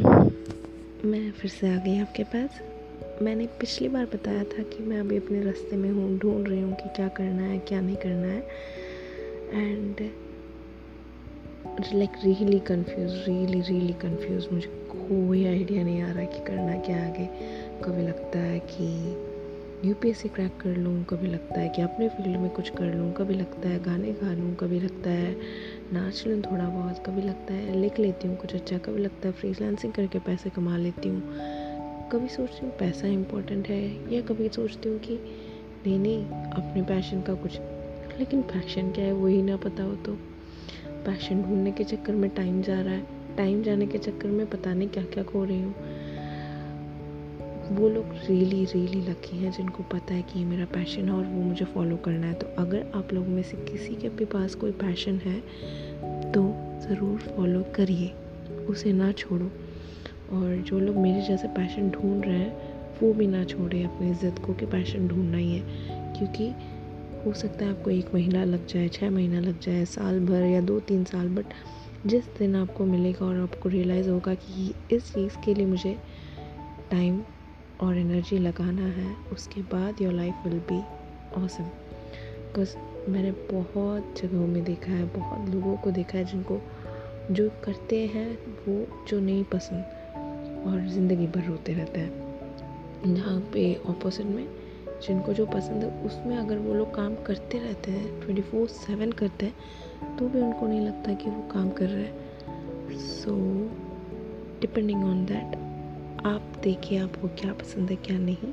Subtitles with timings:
[0.00, 2.60] मैं फिर से आ गई आपके पास।
[3.22, 6.74] मैंने पिछली बार बताया था कि मैं अभी अपने रास्ते में हूँ, ढूंढ रही हूँ
[6.74, 8.40] कि क्या करना है, क्या नहीं करना है।
[9.54, 10.10] And
[11.94, 17.06] like really confuse really really confuse मुझे कोई आइडिया नहीं आ रहा कि करना क्या
[17.06, 17.26] आगे।
[17.84, 19.10] कभी लगता है कि
[19.88, 22.70] U P S C crack कर लूँ, कभी लगता है कि अपने फ़ील्ड में कुछ
[22.70, 25.36] कर लूँ, कभी लगता है गाने गा लूँ, कभी लगता है
[25.92, 29.32] नाच लूँ थोड़ा बहुत कभी लगता है लिख लेती हूँ कुछ अच्छा कभी लगता है
[29.32, 31.20] फ्रीलांसिंग करके पैसे कमा लेती हूँ
[32.12, 33.80] कभी सोचती हूँ पैसा इम्पोर्टेंट है
[34.14, 35.18] या कभी सोचती हूँ कि
[35.86, 37.58] नहीं नहीं अपने पैशन का कुछ
[38.18, 40.16] लेकिन पैशन क्या है वही ना पता हो तो
[41.06, 44.74] पैशन ढूँढने के चक्कर में टाइम जा रहा है। टाइम जाने के चक्कर में पता
[44.74, 45.74] नहीं क्या क्या खो रही हूँ।
[47.70, 51.24] वो लोग रियली रियली लकी हैं जिनको पता है कि ये मेरा पैशन है और
[51.24, 54.54] वो मुझे फॉलो करना है। तो अगर आप लोगों में से किसी के भी पास
[54.54, 55.40] कोई पैशन है
[56.32, 56.42] तो
[56.80, 58.08] ज़रूर फॉलो करिए।
[58.64, 59.50] उसे ना छोड़ो।
[60.30, 64.38] और जो लोग मेरे जैसे पैशन ढूंढ रहे हैं, वो भी ना छोड़े अपनी इज़्ज़त
[64.38, 66.52] को कि पैशन ढूंढना ही है। क्योंकि
[67.26, 70.60] हो सकता है आपको एक महीना लग जाए छः महीना लग जाए, साल भर या
[70.60, 71.54] दो तीन साल बट
[72.06, 75.98] जिस दिन आपको मिलेगा और आपको रियलाइज़ होगा कि इस चीज़ के लिए मुझे
[76.90, 77.20] टाइम
[77.82, 80.80] और एनर्जी लगाना है, उसके बाद your life will be
[81.36, 82.76] awesome because
[83.08, 86.60] मैंने बहुत जगहों में देखा है, बहुत लोगों को देखा है जिनको
[87.30, 93.74] जो करते हैं वो जो नहीं पसंद और ज़िंदगी भर रोते रहते हैं। जहाँ पे
[93.88, 94.46] ऑपोजिट में
[95.02, 99.12] जिनको जो पसंद है, उसमें अगर वो लोग काम करते रहते हैं ट्वेंटी फोर सेवन
[99.12, 103.36] करते हैं तो भी उनको नहीं लगता कि वो काम कर रहे हैं। सो
[104.60, 105.56] डिपेंडिंग ऑन दैट
[106.26, 108.52] आप देखिए आपको क्या पसंद है, क्या नहीं।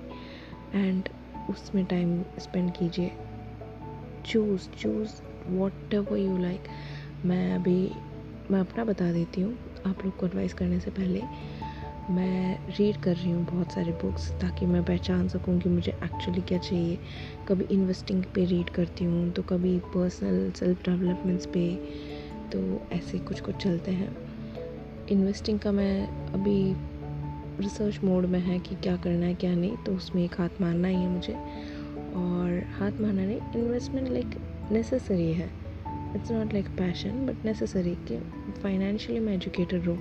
[0.75, 1.09] एंड
[1.49, 3.11] उसमें टाइम स्पेंड कीजिए।
[4.25, 5.11] Choose choose
[5.93, 6.63] whatever you like
[7.25, 7.91] मैं अभी,
[8.51, 11.21] मैं अपना बता देती हूँ। आप लोग को एडवाइस करने से पहले
[12.09, 16.41] मैं रीड कर रही हूँ बहुत सारे बुक्स ताकि मैं पहचान सकूँ कि मुझे एक्चुअली
[16.41, 16.97] क्या चाहिए।
[17.47, 21.69] कभी इन्वेस्टिंग पे रीड करती हूँ तो कभी पर्सनल सेल्फ डेवलपमेंट्स पे
[22.51, 24.15] तो ऐसे कुछ कुछ चलते हैं।
[25.07, 26.75] इन्वेस्टिंग का मैं अभी
[27.59, 30.87] रिसर्च मोड में है कि क्या करना है, क्या नहीं तो उसमें एक हाथ मारना
[30.87, 34.35] ही है मुझे। और हाथ मारना नहीं इन्वेस्टमेंट लाइक
[34.71, 35.49] नेसेसरी है।
[36.15, 38.17] It's not like passion but necessary कि
[38.61, 39.97] फाइनेंशियली मैं एजुकेटेड रहूँ।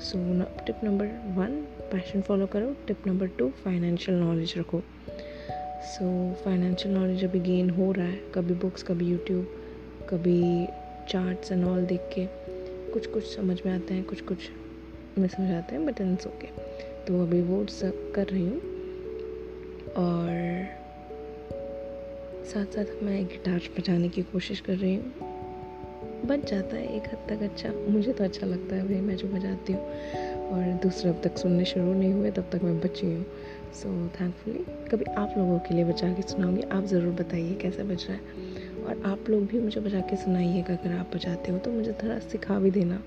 [0.00, 0.18] So
[0.66, 1.60] tip number one
[1.92, 4.82] passion follow करो। Tip number two financial knowledge रखो।
[5.84, 10.66] सो फाइनेंशियल नॉलेज अभी गेन हो रहा है। कभी बुक्स कभी यूट्यूब कभी
[11.08, 12.26] चार्ट्स एंड ऑल देख के।
[12.92, 14.38] कुछ कुछ समझ में आते हैं कुछ कुछ
[15.18, 16.48] मिस हो जाते हैं बट इट्स ओके
[17.08, 18.60] तो अभी वो सब कर रही हूँ।
[19.96, 20.66] और
[22.44, 25.30] साथ साथ मैं गिटार बजाने की कोशिश कर रही हूँ।
[26.26, 29.28] बच जाता है एक हद तक अच्छा। मुझे तो अच्छा लगता है भाई मैं जो
[29.28, 29.82] बजाती हूँ।
[30.52, 33.24] और दूसरे अब तक सुनने शुरू नहीं हुए तब तक मैं बची हूँ।
[33.72, 37.82] सो so, थैंकफुली कभी आप लोगों के लिए बचा के सुनाऊँगी। आप ज़रूर बताइए कैसा
[37.82, 38.50] बज रहा है।
[38.82, 42.18] और आप लोग भी मुझे बजा के सुनाइएगा अगर आप बजाते हो तो मुझे थोड़ा
[42.18, 43.02] सिखा भी देना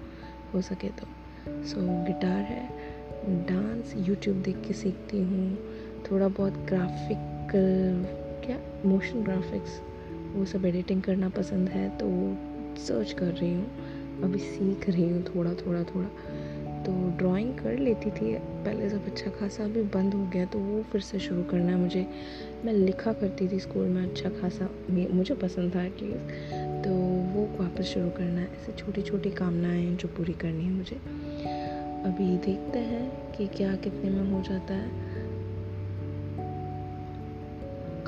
[0.53, 1.07] हो सके तो।
[1.47, 2.84] सो so, गिटार है।
[3.27, 5.57] डांस यूट्यूब देख के सीखती हूँ।
[6.03, 7.51] थोड़ा बहुत ग्राफिक
[8.45, 8.57] क्या?
[8.85, 9.79] मोशन ग्राफिक्स
[10.35, 12.07] वो सब एडिटिंग करना पसंद है तो
[12.81, 16.07] सर्च कर रही हूँ। अभी सीख रही हूँ थोड़ा थोड़ा थोड़ा।
[16.85, 20.81] तो ड्राइंग कर लेती थी, पहले सब अच्छा खासा, अभी बंद हो गया तो वो
[20.83, 22.05] फिर से शुरू करना है मुझे।
[22.65, 26.91] मैं लिखा करती थी स्कूल में अच्छा खासा मुझे पसंद था एटलीस्ट तो
[27.33, 30.99] वो वापस शुरू करना है, ऐसे छोटी छोटी कामनाएँ जो पूरी करनी है मुझे।
[32.05, 34.89] अभी देखते हैं कि क्या कितने में हो जाता है।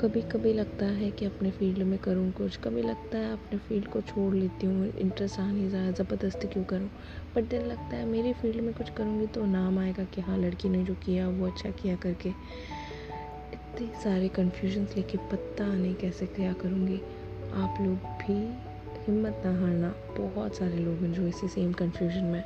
[0.00, 3.86] कभी कभी लगता है कि अपने फ़ील्ड में करूँ कुछ, कभी लगता है अपने फ़ील्ड
[3.86, 6.90] को छोड़ लेती हूँ इंटरेस्ट आ नहीं रहा ज़बरदस्ती क्यों करूँ?
[7.36, 10.68] बट दिन लगता है मेरी फ़ील्ड में कुछ करूँगी तो नाम आएगा कि हाँ लड़की
[10.68, 12.28] ने जो किया, वो अच्छा किया करके।
[13.52, 17.02] इतने सारे कन्फ्यूजन्स लेके पता नहीं कैसे क्या करूँगी।
[17.54, 18.40] आप लोग भी
[19.06, 22.44] हिम्मत ना हारना। बहुत सारे लोग हैं जो इसी सेम कन्फ्यूज़न में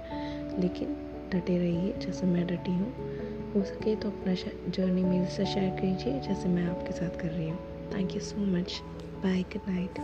[0.61, 2.93] लेकिन डटे रहिए जैसे मैं डटी हूँ।
[3.55, 4.35] हो सके तो अपना
[4.71, 7.59] जर्नी मेरे से शेयर कीजिए जैसे मैं आपके साथ कर रही हूँ।
[7.95, 8.83] Thank you so much
[9.25, 9.99] bye good night